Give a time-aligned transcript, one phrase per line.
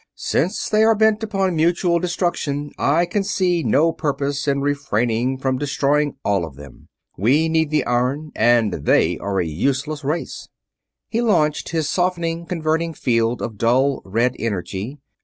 [0.15, 5.59] "Since they are bent upon mutual destruction I can see no purpose in refraining from
[5.59, 6.87] destroying all of them.
[7.19, 10.49] We need the iron, and they are a useless race."
[11.07, 14.97] He launched his softening, converting field of dull red energy.